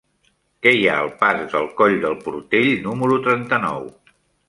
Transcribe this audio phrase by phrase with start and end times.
[0.65, 3.91] Què hi ha al pas del Coll del Portell número trenta-nou?